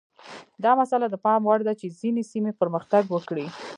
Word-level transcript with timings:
دا 0.63 0.71
مسئله 0.81 1.07
د 1.09 1.15
پام 1.25 1.41
وړ 1.45 1.59
ده 1.67 1.73
چې 1.79 1.87
ځینې 1.99 2.23
سیمې 2.31 2.51
پرمختګ 2.61 3.03
وکړي. 3.09 3.45